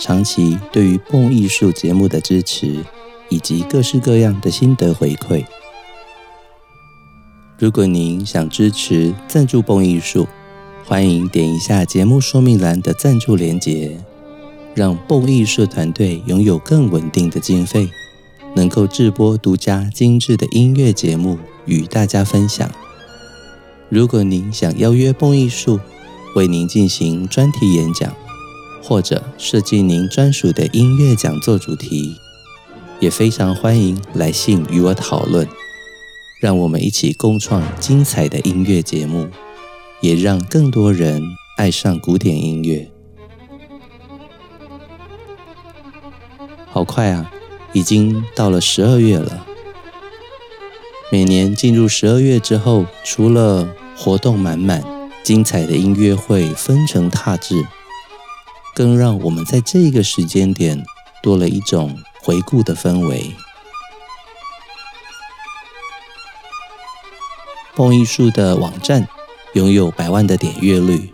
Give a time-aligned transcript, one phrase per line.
[0.00, 2.82] 长期对于蹦艺术节目的支持，
[3.28, 5.44] 以及各式各样的心得回馈。
[7.58, 10.26] 如果您想支持赞助蹦艺术，
[10.86, 13.94] 欢迎点一下节目说明栏的赞助连结，
[14.74, 17.86] 让蹦艺术团队拥有更稳定的经费，
[18.56, 22.70] 能够制播独家精致的音乐节目与大家分享。
[23.90, 25.78] 如果您想邀约蹦艺术
[26.34, 28.10] 为您进行专题演讲，
[28.82, 32.16] 或者设计您专属的音乐讲座主题，
[32.98, 35.46] 也非常欢迎来信与我讨论，
[36.40, 39.28] 让我们一起共创精彩的音乐节目，
[40.00, 41.22] 也让更多人
[41.56, 42.90] 爱上古典音乐。
[46.72, 47.30] 好快啊，
[47.72, 49.46] 已经到了十二月了。
[51.12, 54.82] 每年进入十二月之后，除了活动满满、
[55.22, 57.66] 精彩的音乐会纷呈沓至。
[58.74, 60.84] 更让我们在这个时间点
[61.22, 63.34] 多了一种回顾的氛围。
[67.74, 69.08] 蹦艺术的网站
[69.54, 71.12] 拥有百万的点阅率，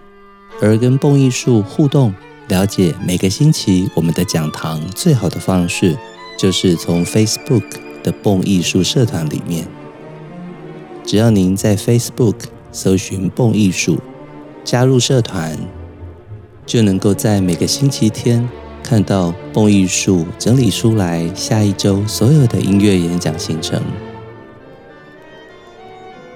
[0.60, 2.12] 而跟蹦艺术互动、
[2.48, 5.96] 了解每个星期我们的讲堂最好的方式，
[6.38, 7.64] 就是从 Facebook
[8.02, 9.68] 的蹦艺术社团里面。
[11.04, 14.00] 只要您在 Facebook 搜寻蹦艺术，
[14.64, 15.56] 加入社团。
[16.66, 18.46] 就能够在每个星期天
[18.82, 23.80] 看到蹦艺术整理出来下一周所有的音乐演讲行程，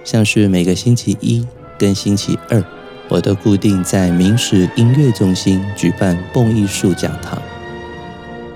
[0.04, 1.44] 像是每个星期一
[1.76, 2.64] 跟星期二，
[3.08, 7.42] 我都固定在明石音乐中心举办蹦艺术讲堂。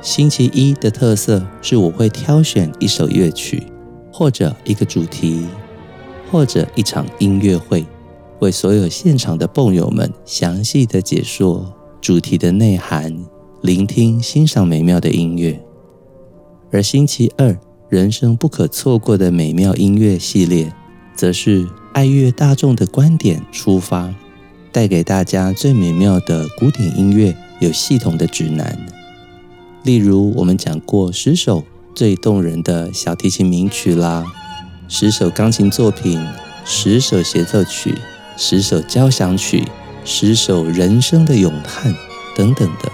[0.01, 3.63] 星期一的特色是我会挑选一首乐曲，
[4.13, 5.47] 或者一个主题，
[6.31, 7.85] 或者一场音乐会。
[8.45, 13.25] 为所有现场的蹦友们详细的解说主题的内涵，
[13.63, 15.59] 聆听欣赏美妙的音乐。
[16.71, 20.71] 而星期二人生不可错过的美妙音乐系列，
[21.17, 24.15] 则是爱乐大众的观点出发，
[24.71, 28.79] 带给大家最美妙的古典音乐有系统的指南。
[29.85, 34.23] 例如，我们讲过十首最动人的小提琴名曲啦，
[34.87, 36.23] 十首钢琴作品，
[36.67, 37.95] 十首协奏曲。
[38.37, 39.65] 十首交响曲，
[40.05, 41.95] 十首人生的咏叹，
[42.37, 42.91] 等等的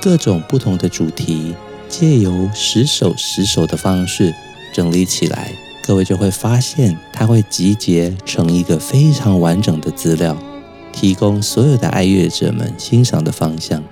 [0.00, 1.54] 各种不同的主题，
[1.88, 4.34] 借由十首十首的方式
[4.72, 5.52] 整理起来，
[5.82, 10.36] 各位就会发现，它会集结成一个非常完整的资料，
[10.92, 13.82] 提供所有的爱乐者们欣赏的方向。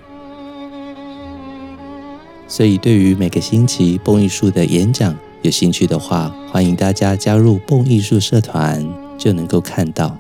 [2.47, 8.87] 所以，对于每个星期蹦艺术的演讲有兴趣的话，欢迎大家加入蹦艺术社团，
[9.17, 10.19] 就能够看到。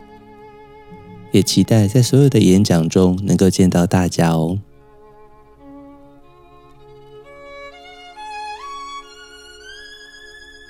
[1.32, 4.59] 也期待在所有的演讲中能够见到大家哦。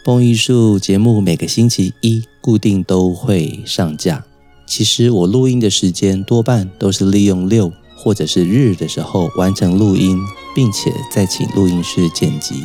[0.05, 4.25] 蹦艺术节目每个星期一固定都会上架。
[4.67, 10.19] 其实我录音的时间多半都是利用六或者是日的时候完成录音，
[10.55, 12.63] 并且再请录音师剪辑。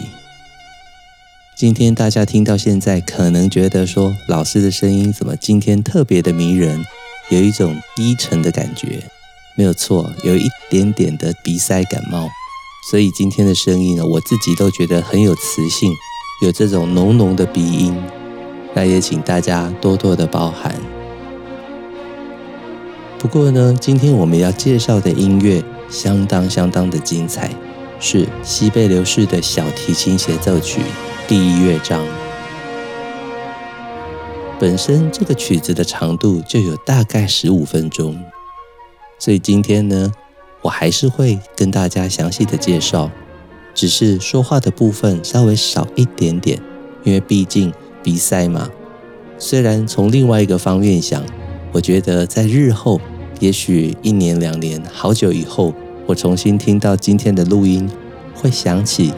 [1.56, 6.84] 今天大家听到现在，可能觉得说老师的声音怎么今天特别的迷人？
[7.30, 9.04] 有一种低沉的感觉，
[9.58, 12.30] 没有错，有一点点的鼻塞感冒，
[12.90, 15.92] 所以今天的声音呢，我自己都觉得很有磁性，
[16.42, 17.96] 有这种浓浓的鼻音，
[18.74, 20.74] 那也请大家多多的包涵。
[23.20, 27.52] 不过呢，今天我们要介绍的音乐相当相当的精彩，
[28.00, 30.82] 是西贝流士的小提琴协奏曲
[31.28, 32.00] 第一乐章。
[34.60, 38.18] 本身这个曲子的长度就有大概十五分钟，
[39.20, 40.12] 所以今天呢，
[40.64, 43.12] 我还是会跟大家详细的介绍，
[43.76, 46.60] 只是说话的部分稍微少一点点，
[47.04, 47.72] 因为毕竟
[48.02, 48.68] 鼻塞嘛。
[49.38, 51.24] 虽然从另外一个方面想，
[51.72, 53.00] 我觉得在日后，
[53.40, 55.72] 也许一年两年，好久以后，
[56.08, 57.88] 我重新听到今天的录音，
[58.34, 59.14] 会想起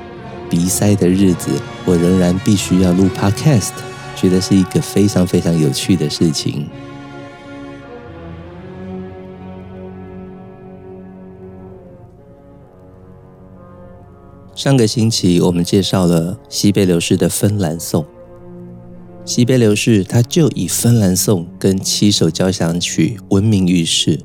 [0.49, 1.49] 鼻塞的日子，
[1.85, 3.88] 我仍然必须要录 Podcast。
[4.15, 6.67] 觉得是一个非常非常有趣的事情。
[14.55, 18.05] 上个星期我们介绍了西贝流士的芬兰颂。
[19.23, 24.19] 西贝流士他就以芬兰颂跟七首交响曲闻名于世，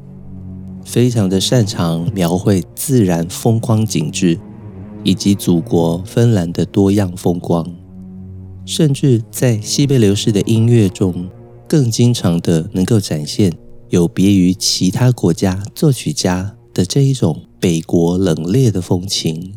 [0.85, 4.41] 非常的擅长描绘自然风光景致，
[5.05, 7.84] 以及祖国芬兰的多样风光。
[8.67, 11.29] 甚至在西贝流士的音乐中，
[11.69, 13.53] 更经常的能够展现
[13.91, 19.55] 有别于其他国家作曲家的这一种北国冷冽的风情。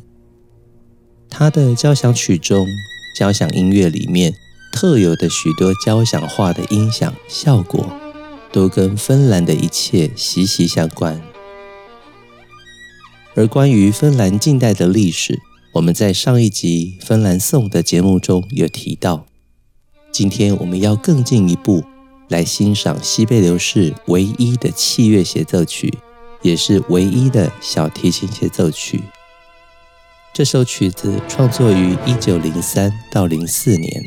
[1.30, 2.66] 他的交响曲中，
[3.18, 4.34] 交响音乐里面
[4.74, 7.86] 特有的许多交响化的音响效果，
[8.52, 11.22] 都跟芬兰的一切息息相关。
[13.36, 15.40] 而关于芬兰近代的历史，
[15.78, 19.28] 我们在上一集《芬兰颂》的节目中有提到。
[20.12, 21.84] 今天我们要更进一步
[22.30, 25.94] 来欣赏西贝流士唯一的器乐协奏曲，
[26.42, 29.04] 也是唯一的小提琴协奏曲。
[30.34, 34.04] 这首曲子创作于一九零三到零四年，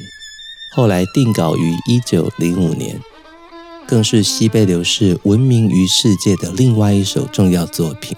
[0.74, 3.00] 后来定稿于一九零五年，
[3.86, 8.16] 更是西贝流士闻名于世界的另外一首重要作品。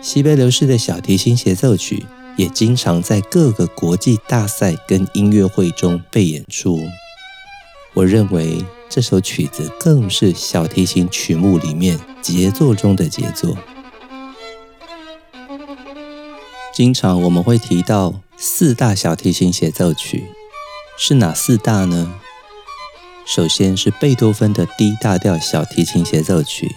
[0.00, 2.06] 西贝流士的小提琴协奏曲
[2.36, 6.80] 也经常在各个国际大赛跟音乐会中被演出。
[7.94, 13.56] 我认为这首曲子更是小提琴曲目里面杰作中的杰作。
[16.72, 20.26] 经常我们会提到四大小提琴协奏曲，
[20.96, 22.14] 是哪四大呢？
[23.26, 26.70] 首先是贝多芬的 D 大调小提琴协奏曲，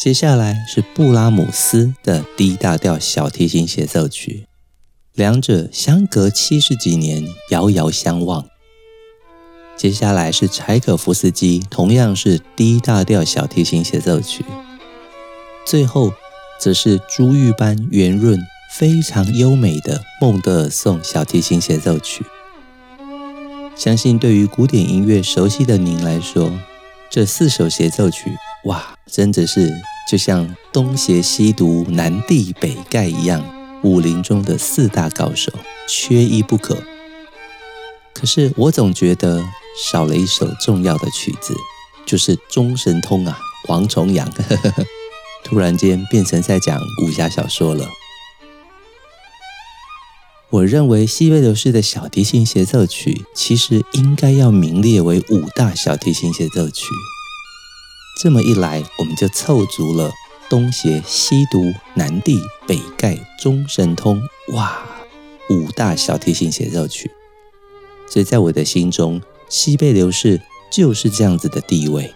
[0.00, 4.46] 接下来是布拉姆斯的 D 大调小提琴协奏曲，
[5.12, 8.46] 两者相隔七十几年，遥遥相望。
[9.76, 14.42] 接下来是柴可夫斯基，同样是 D 大调小提琴协奏曲，
[15.66, 16.14] 最后
[16.58, 18.40] 则是珠玉般圆润。
[18.72, 22.24] 非常优美的孟德尔颂小提琴协奏曲，
[23.76, 26.50] 相信对于古典音乐熟悉的您来说，
[27.10, 29.74] 这四首协奏曲，哇，真的是
[30.08, 33.44] 就像东邪西毒、南帝北丐一样，
[33.82, 35.52] 武林中的四大高手，
[35.88, 36.76] 缺一不可。
[38.12, 39.42] 可是我总觉得
[39.90, 41.54] 少了一首重要的曲子，
[42.04, 43.38] 就是《钟神通》啊，
[43.68, 44.30] 王重阳，
[45.44, 47.88] 突然间变成在讲武侠小说了。
[50.50, 56.86] 我认为西贝流士的小提琴协奏曲其实应该要名列为五大小提琴协奏曲。
[58.22, 60.12] 这么一来，我们就凑足了
[60.50, 64.84] 东邪西毒、南帝北丐、中神通，哇，
[65.48, 67.10] 五大小提琴协奏曲。
[68.06, 72.12] 所以在我的心中，西贝流士就是这样子的地位。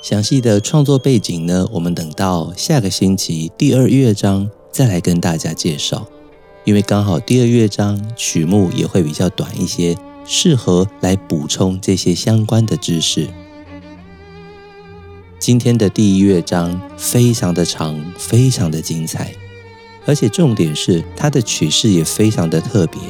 [0.00, 6.06] 详细的创作背景呢，我们等到下个星期第二乐章再来跟大家介绍。
[6.64, 13.28] 因为刚好第二乐章曲目也会比较短一些，适合来补充这些相关的知识。
[15.38, 19.32] 今天的第一乐章非常的长，非常的精彩，
[20.04, 23.00] 而且重点是它的曲式也非常的特别。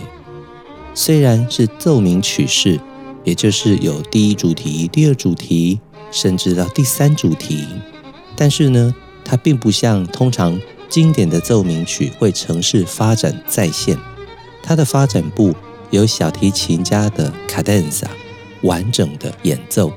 [0.95, 2.81] 虽然是奏鸣曲式，
[3.25, 5.81] 也就是有第一主题、第二主题，
[6.11, 7.67] 甚至到第三主题，
[8.37, 10.61] 但是呢，它并不像通常。
[10.89, 13.99] 经典的奏鸣曲会程式发展再现，
[14.63, 15.53] 它的发展部
[15.91, 18.05] 由小提琴家的 cadenza
[18.63, 19.93] 完整的演奏，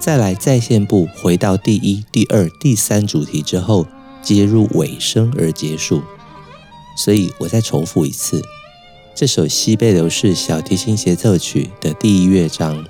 [0.00, 3.86] 再来再现部回到第一、第二、第三主题之后
[4.22, 6.02] 接入尾声而结束。
[6.96, 8.42] 所以我再重复一次，
[9.14, 12.84] 这首西贝流士小提琴协奏曲的第一乐章，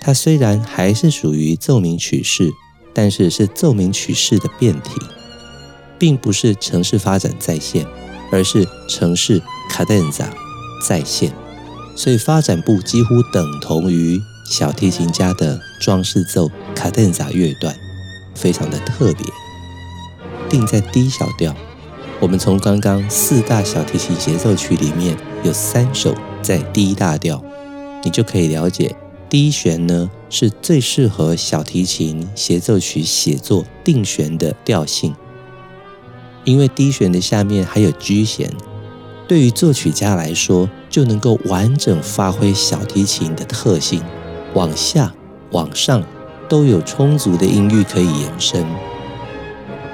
[0.00, 2.50] 它虽然还是属于奏鸣曲式，
[2.92, 5.00] 但是是奏鸣曲式的变体。
[5.98, 7.86] 并不是城市发展再现，
[8.30, 10.26] 而是城市 cadenza
[10.86, 11.32] 再现，
[11.96, 17.74] 所以发展部几乎等同于小提琴家的装饰奏 cadenza 乐段，
[18.34, 19.26] 非常的特别，
[20.48, 21.54] 定在 D 小调。
[22.20, 27.42] 我们从刚刚四大小提琴协奏曲里面有三首在 D 大调，
[28.04, 28.96] 你就可以了解
[29.28, 35.14] 低弦呢是最适合小提琴协奏曲写作定弦的调性。
[36.44, 38.50] 因为低弦的下面还有 G 弦，
[39.26, 44.00] 对于作曲家来说，就能够完整发挥小提琴的特性，
[44.54, 45.12] 往下、
[45.50, 46.02] 往上
[46.48, 48.64] 都有充足的音域可以延伸。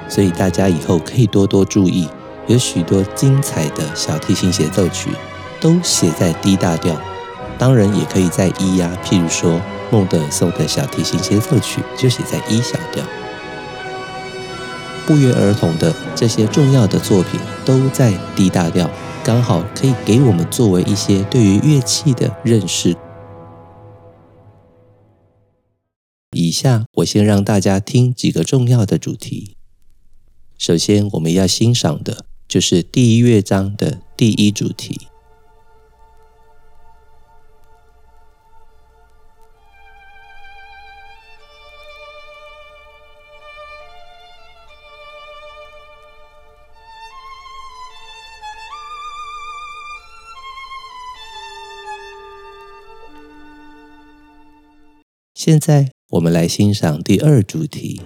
[0.07, 2.07] 所以大家以后可以多多注意，
[2.47, 5.09] 有许多精彩的小提琴协奏曲
[5.59, 6.95] 都写在 D 大调，
[7.57, 9.59] 当然也可以在 E 呀，譬如说
[9.91, 13.03] 孟德尔颂的小提琴协奏曲就写在 E 小调。
[15.05, 18.89] 不约而同的这些重要的作品都在 D 大调，
[19.23, 22.95] 刚好可以给我们作为一些对于乐器的认识。
[26.33, 29.55] 以下我先让大家听几个重要的主题。
[30.57, 35.07] 首先，我们要欣赏的就是第一乐章的第一主题。
[55.35, 57.99] 现在我们来欣赏第二主题。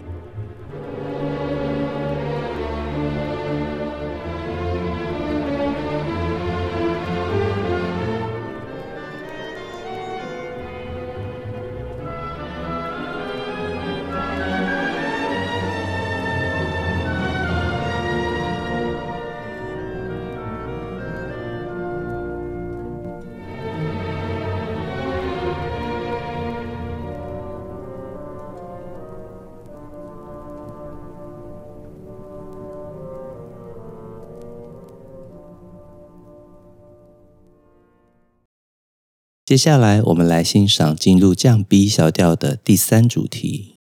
[39.48, 43.76] 接下来，我们来欣赏进入降 B 小调的第三主题。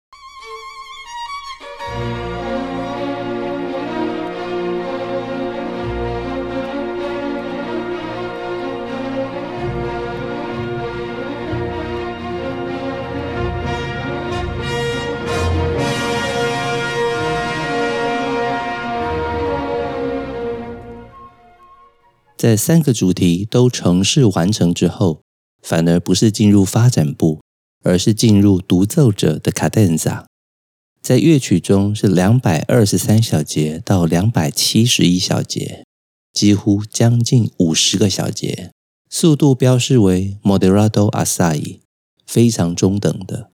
[22.38, 25.22] 在三个主题都程式完成之后，
[25.63, 27.39] 反而不是进入发展部，
[27.84, 30.27] 而是进入独奏者的卡丹萨。
[31.01, 35.86] 在乐曲中是两百二十三小节到两百七十一小节，
[36.34, 38.72] 几乎将近五十个小节，
[39.10, 41.79] 速度标示为 moderado Assai，
[42.27, 43.52] 非常中等的。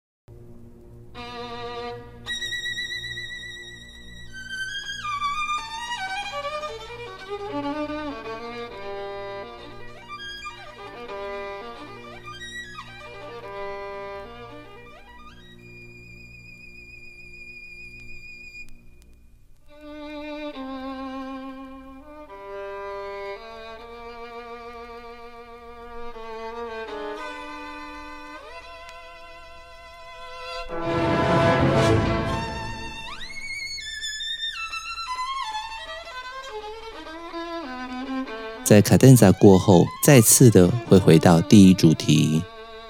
[38.77, 42.43] 在卡顿萨过后，再次的会回到第一主题，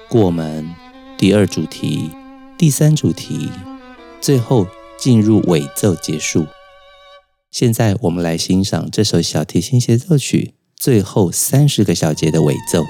[0.08, 0.68] 过门，
[1.16, 2.10] 第二主题，
[2.58, 3.48] 第三主题，
[4.20, 4.66] 最后
[4.98, 6.44] 进入尾奏结束。
[7.52, 12.82] 现在我们来欣赏这首小提琴协奏曲最后三十个小节的尾奏。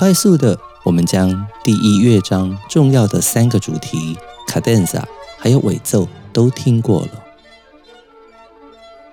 [0.00, 4.16] 快速的，我们将第一乐章重要的三个主题
[4.46, 7.22] 卡顿萨还有尾奏都听过了。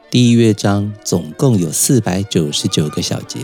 [0.10, 3.42] 第一乐章总共有四百九十九个小节，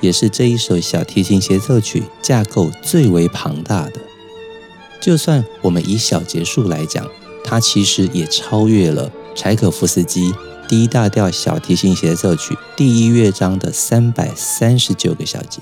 [0.00, 4.00] 也是这一首小提琴协奏曲架构最为庞大的。
[5.02, 7.06] 就算我们以小节数来讲，
[7.44, 10.32] 它其实也超越了柴可夫斯基
[10.66, 15.60] D 大调小提琴协奏曲第一乐章的三百三十九个小节。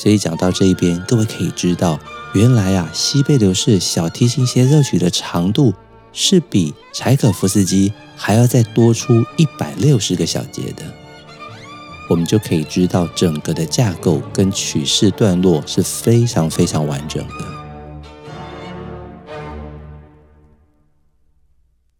[0.00, 2.00] 所以讲到这一边，各位可以知道，
[2.32, 5.74] 原来啊，西贝流士小提琴协奏曲的长度
[6.10, 10.82] 是比柴可夫斯基还要再多出一百六十个小节的。
[12.08, 17.34] 我们就可以知道，整个的架构跟曲式段落是非常非常完整的。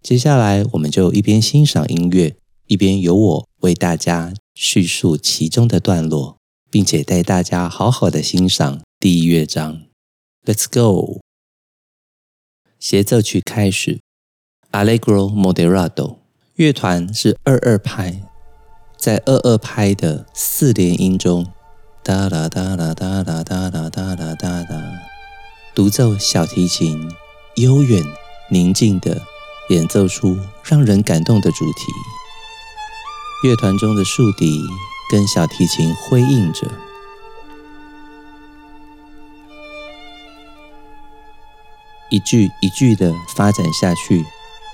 [0.02, 2.34] 接下来，我们就一边欣赏音乐，
[2.66, 6.39] 一边由我为大家叙述其中的段落。
[6.70, 9.82] 并且带大家好好的欣赏第一乐章
[10.44, 11.20] ，Let's go。
[12.78, 14.00] 协奏曲开始
[14.70, 16.18] ，Allegro moderato，
[16.54, 18.22] 乐团是二二拍，
[18.96, 21.52] 在二二拍的四连音中，
[22.04, 24.48] 哒啦哒啦哒啦哒啦哒啦哒。
[24.62, 25.02] 啦，
[25.74, 27.10] 独奏小提琴
[27.56, 28.00] 悠远
[28.48, 29.20] 宁静的
[29.70, 31.82] 演奏出让人感动的主题，
[33.42, 34.62] 乐团中的竖笛。
[35.10, 36.70] 跟小提琴辉映着，
[42.10, 44.24] 一句一句的发展下去，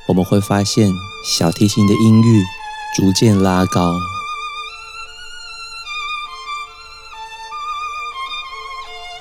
[0.06, 0.90] 我们会发现
[1.24, 2.44] 小提琴的音域
[2.94, 3.94] 逐渐拉高，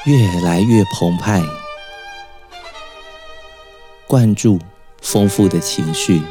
[0.03, 1.41] 越来越澎湃，
[4.05, 4.59] 灌注
[5.01, 6.21] 丰富的情绪。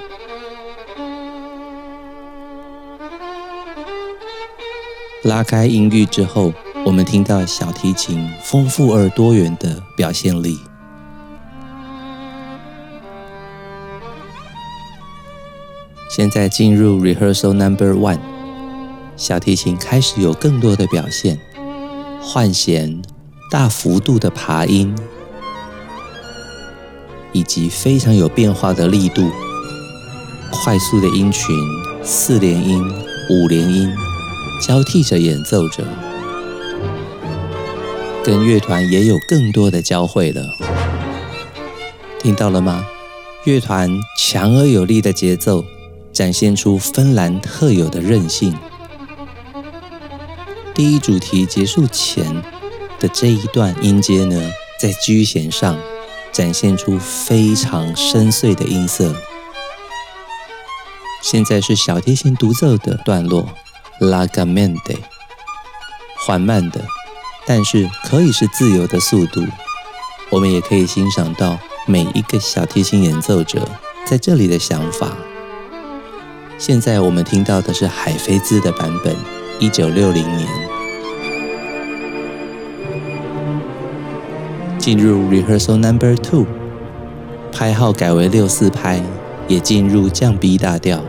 [5.25, 6.53] 拉开音域之后，
[6.85, 10.59] 我们听到小提琴丰富而多元的表现力。
[16.11, 18.19] 现在进入 Rehearsal Number One，
[19.17, 21.41] 小提琴开始有更多的表现，
[22.21, 23.01] 换弦、
[23.51, 24.95] 大幅度的爬音，
[27.33, 29.31] 以及非常有变化的力度，
[30.53, 31.57] 快速的音群、
[32.03, 32.85] 四连音、
[33.31, 33.91] 五连音
[34.61, 35.85] 交替着演奏着，
[38.25, 40.43] 跟乐团也有更多的交汇了。
[42.19, 42.85] 听到了吗？
[43.45, 45.65] 乐团强而有力的节奏。
[46.15, 48.57] 展现出芬兰特有的韧性。
[50.73, 52.41] 第一主题结束前
[53.01, 54.41] 的这一段音阶呢，
[54.79, 55.77] 在 G 弦上
[56.31, 59.13] 展现出非常深邃的音色。
[61.21, 63.49] 现在是小提琴独奏的段落
[64.01, 64.99] ，Largamente，
[66.27, 66.81] 缓慢的，
[67.47, 69.43] 但是可以是自由的速度。
[70.31, 73.69] 我们也可以欣赏到每一个小提琴演奏者
[74.05, 75.13] 在这里的想法。
[76.59, 79.15] 现在我们听到的是海菲兹的版本，
[79.59, 80.49] 一九六零年。
[84.79, 86.47] 进入 Rehearsal Number Two，
[87.53, 89.03] 拍号改为六四拍，
[89.49, 91.03] 也进入降 B 大调，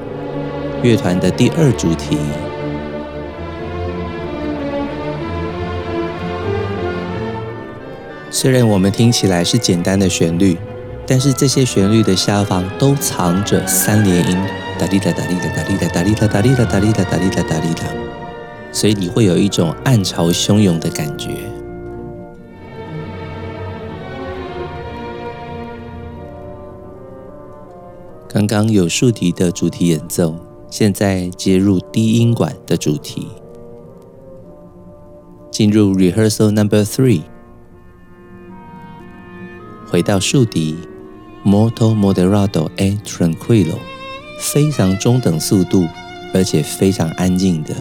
[0.81, 2.17] 乐团的第二主题。
[8.35, 10.57] 虽然我们听起来是简单的旋律，
[11.07, 14.37] 但是这些旋律的下方都藏着三连音。
[14.77, 17.83] 哒哩哒哒哩哒哒哩哒哒哩哒哒哩哒哒哩哒哒哩哒哒哩哒，
[18.73, 21.29] 所以你会有一种暗潮汹涌的感觉。
[28.27, 30.35] 刚刚有竖笛的主题演奏，
[30.69, 33.29] 现在接入低音管的主题，
[35.49, 37.21] 进入 Rehearsal Number Three，
[39.95, 40.75] 回到竖笛
[41.45, 43.77] ，Molto moderato e tranquillo。
[44.41, 45.87] 非常中等速度，
[46.33, 47.73] 而且非常安静的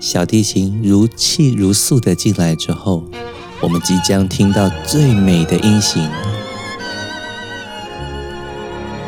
[0.00, 3.04] 小提琴如泣如诉的进来之后，
[3.60, 6.10] 我们即将听到最美的音型。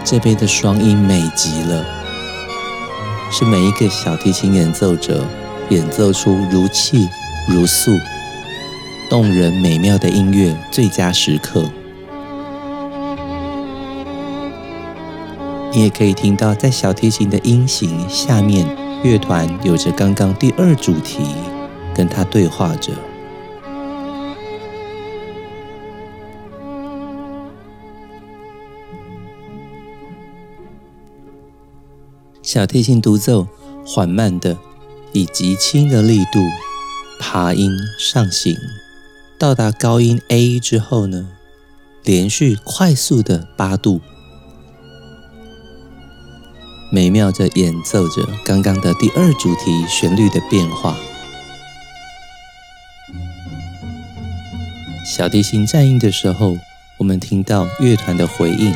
[0.05, 1.85] 这边的双音美极了，
[3.33, 5.27] 是每一个小提琴演奏者
[5.71, 7.09] 演奏出如泣
[7.49, 7.91] 如诉、
[9.11, 11.69] 动人美妙的音乐最佳时刻。
[15.75, 18.67] 你也可以听到，在小提琴的音型下面，
[19.03, 21.25] 乐团有着刚刚第二主题
[21.95, 22.93] 跟他对话着。
[32.43, 33.47] 小提琴独奏
[33.87, 34.59] 缓慢的，
[35.13, 36.39] 以极轻的力度
[37.19, 38.55] 爬音上行，
[39.39, 41.31] 到达高音 A 之后呢，
[42.05, 44.03] 连续快速的八度。
[46.95, 50.95] 美妙地演奏着刚刚的第二主题旋律的变化。
[55.03, 56.59] 小提琴颤音的时候，
[56.99, 58.75] 我们听到乐团的回应。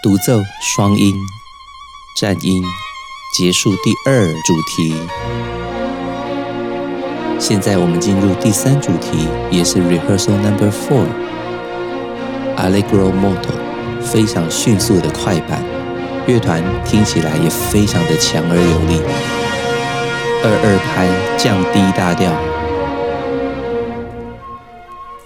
[0.00, 1.12] 独奏双音
[2.16, 2.62] 颤音
[3.36, 4.94] 结束第二主题。
[7.40, 13.59] 现在我们进入第三主题，也是 Rehearsal Number Four，Allegro molto。
[14.02, 15.62] 非常迅速的快板，
[16.26, 19.00] 乐团听起来也非常的强而有力。
[20.42, 22.32] 二二拍降低大调，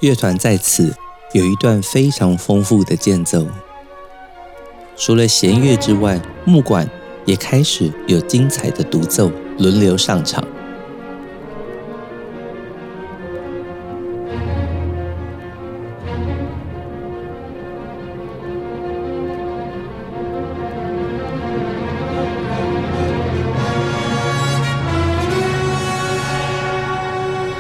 [0.01, 0.95] 乐团在此
[1.33, 3.47] 有一段非常丰富的间奏。
[4.97, 6.89] 除了弦乐之外，木管
[7.25, 10.45] 也开始有精彩的独奏轮流上场。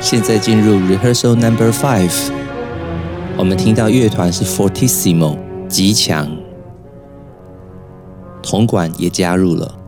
[0.05, 2.13] 现在进入 Rehearsal Number Five，
[3.39, 6.31] 我们听到乐团是 Fortissimo 极强，
[8.43, 9.79] 铜管也加入了。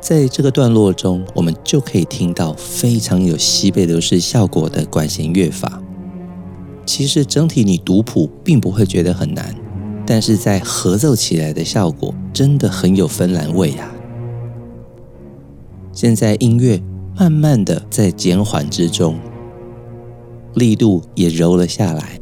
[0.00, 5.82] 在这个段落中，我们就可以听到非常有西贝流士效果的管弦乐法。
[6.86, 9.52] 其实整体你读谱并不会觉得很难，
[10.06, 13.90] 但是在合奏起来的效果真的很有芬兰味啊！
[15.92, 16.80] 现在音乐
[17.18, 19.16] 慢慢的在减缓之中，
[20.56, 22.18] 力度也柔了下来。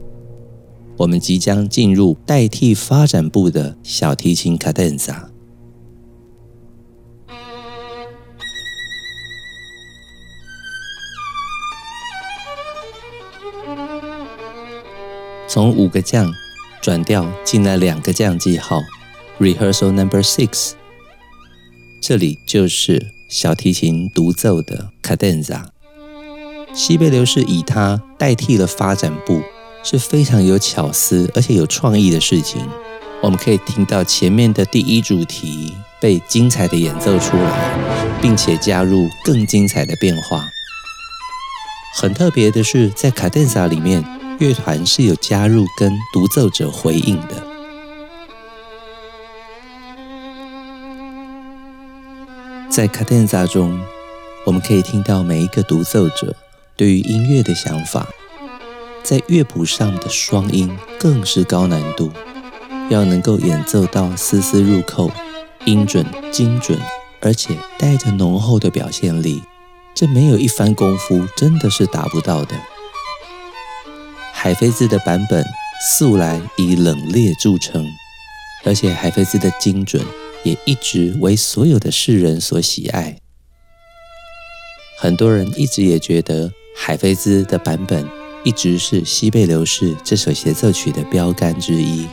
[0.97, 5.31] 我们即将进入代替发展部的小提琴卡顿萨。
[15.47, 16.33] 从五个降
[16.83, 18.81] 转调进来两个降记号
[19.38, 20.73] ，Rehearsal Number Six，
[22.03, 25.73] 这里就是小提琴独奏的卡顿萨。
[26.74, 29.42] 西贝流士以它代替了发展部。
[29.87, 32.66] 是非常有巧思而且有创意的事情。
[33.20, 40.42] 我们可以听到前面的第一主题被精彩的演奏出来，并且加入更精彩的变化。
[41.96, 44.02] 很特别的是，在卡顿萨里面，
[44.38, 47.46] 乐团是有加入跟独奏者回应的。
[52.70, 53.78] 在卡顿萨中，
[54.46, 56.34] 我们可以听到每一个独奏者
[56.76, 58.08] 对于音乐的想法。
[59.02, 62.10] 在乐谱上的双音更是高难度，
[62.88, 65.10] 要能够演奏到丝丝入扣、
[65.66, 66.78] 音准精准，
[67.20, 69.42] 而且带着浓厚的表现力，
[69.94, 72.56] 这没有一番功夫真的是达不到的。
[74.32, 75.44] 海菲兹的版本
[75.87, 77.87] 素来以冷冽著称，
[78.64, 80.02] 而且海菲兹的精准
[80.44, 83.18] 也一直为所有的世人所喜爱。
[84.98, 88.06] 很多人一直也觉得海菲兹的版本。
[88.46, 92.06] 一直是西贝流士这首协奏曲的标杆之一。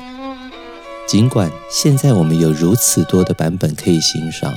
[1.05, 4.53] 尽管现在我们有如此多的版本可以欣赏，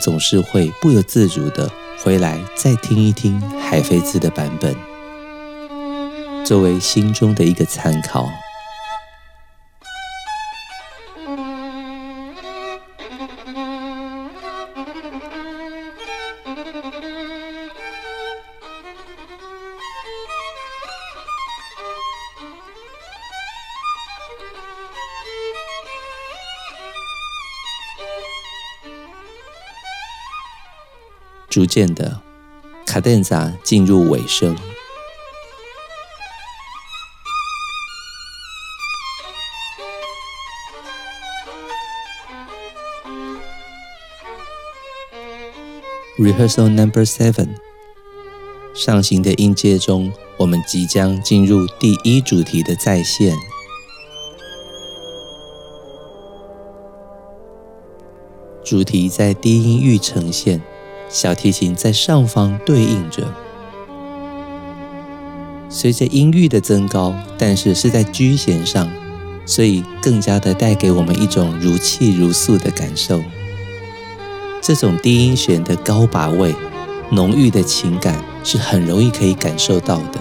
[0.00, 1.68] 总是会不由自主的
[1.98, 4.76] 回来再听一听海菲兹的版本，
[6.44, 8.28] 作为心中的一个参考。
[31.52, 32.18] 逐渐的，
[32.86, 34.56] 卡顿萨进入尾声。
[46.18, 47.48] Rehearsal Number Seven，
[48.74, 53.36] 上行的音阶中，我们即将进入第一主题的再现。
[58.64, 60.62] 主题在低音域呈现。
[61.12, 63.30] 小提琴在上方对应着，
[65.68, 68.88] 随着音域的增高，但是是在 G 弦上，
[69.44, 73.22] 所以更加的带给我们一种如泣如诉的感受。
[74.62, 76.54] 这种低音弦的高把位、
[77.10, 80.18] 浓郁的情感是很容易可以感受到的。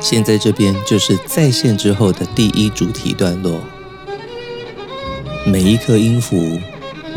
[0.00, 3.60] 现在这边就是再现之后的第一主题段落，
[5.46, 6.58] 每一颗音符。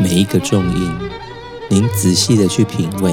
[0.00, 0.94] 每一个重音，
[1.68, 3.12] 您仔细的去品味，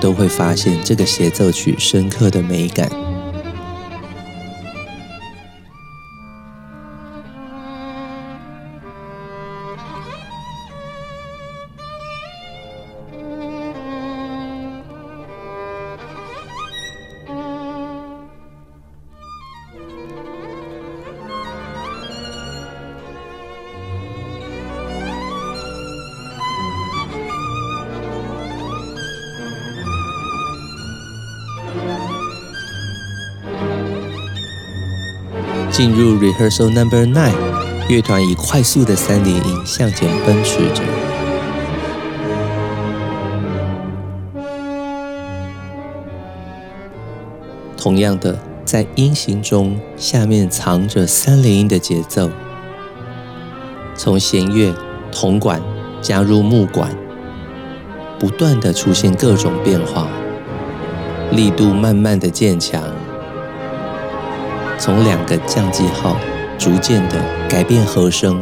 [0.00, 3.07] 都会发现这个协奏曲深刻的美感。
[35.78, 37.36] 进入 Rehearsal Number Nine，
[37.88, 40.82] 乐团以快速的三连音向前奔驰着。
[47.76, 52.28] 同样的，在音型中，下面藏着三连音的节奏。
[53.94, 54.74] 从弦乐、
[55.12, 55.62] 铜管
[56.02, 56.90] 加入木管，
[58.18, 60.08] 不断的出现各种变化，
[61.30, 62.82] 力度慢慢的渐强。
[64.78, 66.16] 从两个降记号
[66.56, 67.16] 逐渐的
[67.48, 68.40] 改变和声，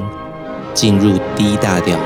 [0.74, 1.96] 进入 D 大调，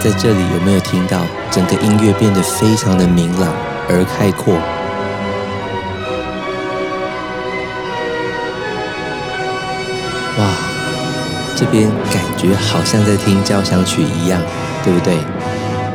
[0.00, 3.52] 在这里有没有听到整个音乐变得非常的明朗
[3.88, 4.54] 而开阔？
[10.38, 10.52] 哇，
[11.54, 14.42] 这边感觉好像在听交响曲一样，
[14.84, 15.16] 对不对？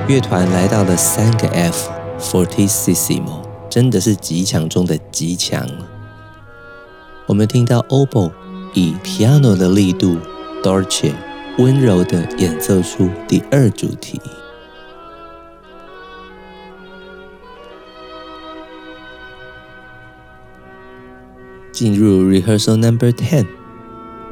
[0.08, 5.68] 乐团来到了三个 F，Fortissimo，真的是极强中的极强。
[7.32, 8.30] 我们听到 Obo
[8.74, 10.18] 以 piano 的力度
[10.62, 11.14] ，Dorche
[11.58, 14.20] 温柔地演奏出第二主题。
[21.72, 23.48] 进入 Rehearsal Number Ten，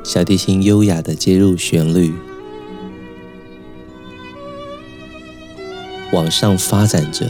[0.03, 2.13] 小提琴优雅地接入旋律，
[6.11, 7.29] 往上发展着，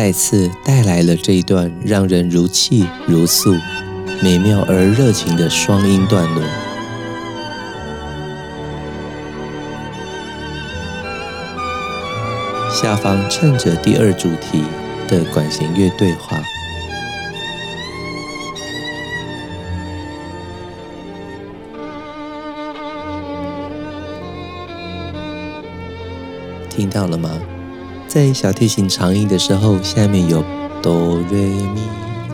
[0.00, 3.52] 再次带来了这一段让人如泣如诉、
[4.22, 6.42] 美妙而热情的双音段落。
[12.70, 14.62] 下方衬着第二主题
[15.08, 16.40] 的管弦乐对话。
[26.70, 27.57] 听到了吗？
[28.08, 30.42] 在小提琴长音的时候，下面有
[30.82, 31.82] 哆瑞咪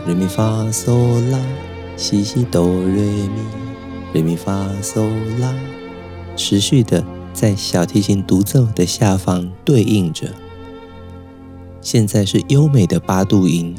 [0.05, 1.37] 瑞咪发嗦拉
[1.97, 3.29] 西西哆瑞咪
[4.13, 5.05] 瑞咪发嗦
[5.37, 5.53] 拉，
[6.37, 10.29] 持续的在小提琴独奏的下方对应着。
[11.81, 13.75] 现在是优美的八度音。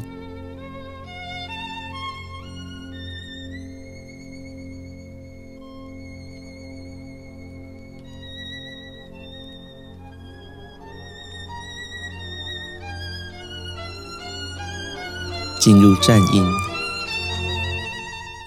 [15.59, 16.45] 进入颤音，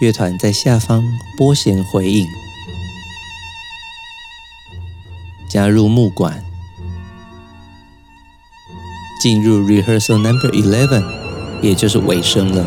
[0.01, 1.05] 乐团在下方
[1.37, 2.27] 拨弦回应，
[5.49, 6.42] 加入木管，
[9.20, 11.05] 进入 Rehearsal Number Eleven，
[11.61, 12.64] 也就是尾声了。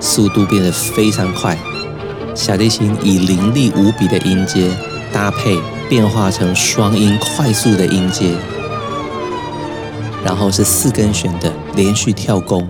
[0.00, 1.56] 速度变得非常快，
[2.34, 4.76] 小提琴以凌厉无比的音阶
[5.12, 8.34] 搭配，变化成双音快速的音阶。
[10.24, 12.68] 然后是四根弦的连续跳弓，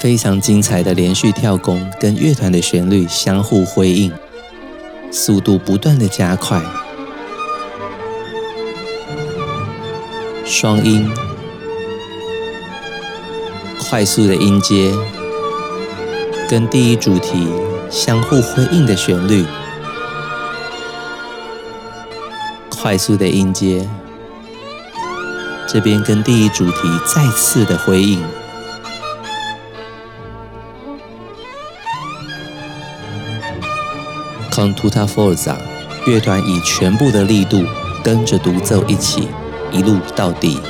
[0.00, 4.12] 非常精彩的连续跳弓，跟乐团的旋律相互辉映，
[5.10, 6.60] 速度不断的加快，
[10.44, 11.10] 双音，
[13.88, 14.92] 快速的音阶，
[16.48, 17.48] 跟第一主题
[17.90, 19.44] 相互辉映的旋律。
[22.80, 23.86] 快速的音阶，
[25.66, 28.22] 这边跟第一主题再次的回应。
[34.52, 35.56] Con tutta forza，
[36.06, 37.64] 乐团以全部的力度
[38.04, 39.28] 跟着独奏一起，
[39.72, 40.60] 一路到底。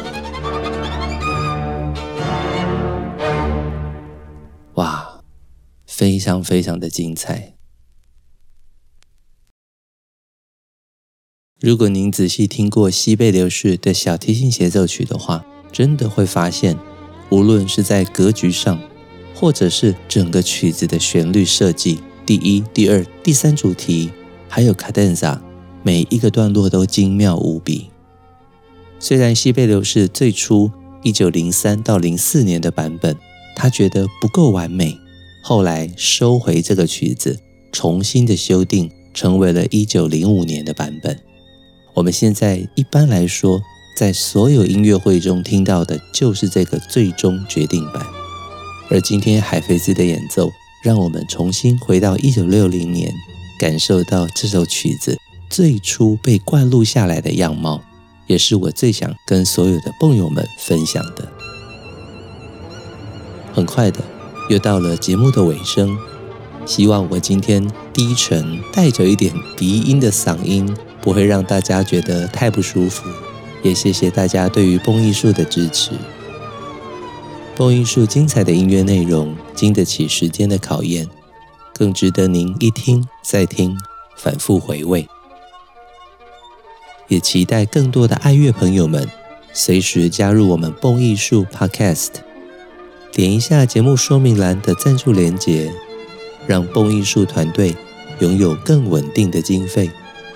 [4.75, 5.21] 哇，
[5.87, 7.58] 非常非常的精彩。
[11.61, 16.79] 如果您仔细听过西贝流士的小提琴协奏曲的话，真的会发现，
[17.31, 18.81] 无论是在格局上，
[19.35, 24.09] 或者是整个曲子的旋律设计，第一、第二、第三主题，
[24.49, 25.41] 还有 cadenza，，
[25.83, 27.91] 每一个段落都精妙无比。
[29.01, 30.71] 虽然西贝流士最初
[31.03, 33.17] 一九零三到零四年的版本，
[33.57, 34.97] 他觉得不够完美，
[35.43, 37.41] 后来收回这个曲子，
[37.73, 41.19] 重新的修订，成为了一九零五年的版本。
[41.99, 43.61] 我们现在一般来说，
[43.97, 48.07] 在所有音乐会中听到的就是这个最终决定版。
[48.89, 50.49] 而今天海菲兹的演奏，
[50.85, 53.13] 让我们重新回到一九六零年，
[53.59, 55.19] 感受到这首曲子
[55.51, 57.83] 最初被灌录下来的样貌，
[58.29, 61.29] 也是我最想跟所有的蹦友们分享的。
[63.53, 63.99] 很快的，
[64.49, 65.99] 又到了节目的尾声，
[66.65, 70.73] 希望我今天低沉带着一点鼻音的嗓音。
[71.01, 73.09] 不会让大家觉得太不舒服，
[73.63, 75.93] 也谢谢大家对于蹦艺术的支持。
[77.57, 81.09] 蹦艺术精彩的音乐内容经得起时间的考验，
[81.75, 83.77] 更值得您一听再听，
[84.17, 85.09] 反复回味。
[87.09, 89.09] 也期待更多的爱乐朋友们
[89.53, 92.11] 随时加入我们蹦艺术 Podcast，
[93.13, 95.73] 点一下节目说明栏的赞助连结，
[96.47, 97.75] 让蹦艺术团队
[98.21, 99.91] 拥有更稳定的经费。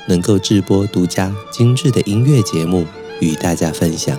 [0.07, 2.87] 能够制播独家精致的音乐节目
[3.21, 4.19] 与大家分享，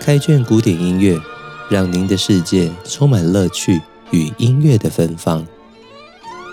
[0.00, 1.20] 开卷古典音乐，
[1.70, 5.46] 让您的世界充满乐趣与音乐的芬芳。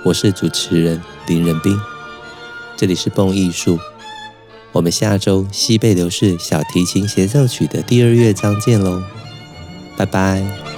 [0.06, 1.80] 我是主持人林仁斌，
[2.78, 3.78] 这里是蹦艺术，
[4.72, 9.04] 我们下周西贝流士小提琴协奏曲的第二乐章见喽，
[9.98, 10.71] 拜拜。